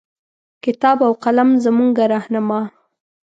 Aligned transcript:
کتاب 0.63 0.97
او 1.07 1.13
قلم 1.23 1.49
زمونږه 1.65 2.05
رهنما 2.13 2.61